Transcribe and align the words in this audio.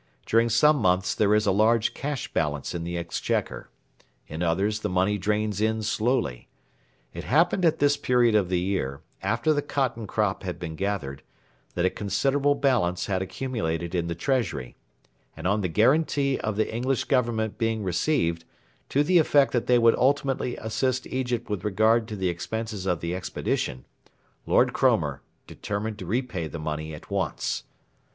During 0.25 0.49
some 0.49 0.77
months 0.77 1.13
there 1.13 1.35
is 1.35 1.45
a 1.45 1.51
large 1.51 1.93
cash 1.93 2.33
balance 2.33 2.73
in 2.73 2.83
the 2.83 2.97
Exchequer. 2.97 3.69
In 4.27 4.41
others 4.41 4.79
the 4.79 4.89
money 4.89 5.19
drains 5.19 5.61
in 5.61 5.83
slowly. 5.83 6.47
It 7.13 7.23
happened 7.25 7.65
at 7.65 7.77
this 7.77 7.97
period 7.97 8.33
of 8.33 8.49
the 8.49 8.57
year, 8.59 9.01
after 9.21 9.53
the 9.53 9.61
cotton 9.61 10.07
crop 10.07 10.41
had 10.41 10.57
been 10.57 10.75
gathered, 10.75 11.21
that 11.75 11.85
a 11.85 11.91
considerable 11.91 12.55
balance 12.55 13.05
had 13.05 13.21
accumulated 13.21 13.93
in 13.93 14.07
the 14.07 14.15
Treasury, 14.15 14.75
and 15.37 15.45
on 15.45 15.61
the 15.61 15.69
guarantee 15.69 16.39
of 16.39 16.55
the 16.55 16.73
English 16.73 17.03
Government 17.03 17.59
being 17.59 17.83
received, 17.83 18.43
to 18.89 19.03
the 19.03 19.19
effect 19.19 19.51
that 19.53 19.67
they 19.67 19.77
would 19.77 19.95
ultimately 19.95 20.57
assist 20.57 21.05
Egypt 21.05 21.47
with 21.47 21.63
regard 21.63 22.07
to 22.07 22.15
the 22.15 22.27
expenses 22.29 22.87
of 22.87 23.01
the 23.01 23.13
expedition, 23.13 23.85
Lord 24.47 24.73
Cromer 24.73 25.21
determined 25.45 25.99
to 25.99 26.07
repay 26.07 26.47
the 26.47 26.57
money 26.57 26.91
at 26.95 27.11
once. 27.11 27.65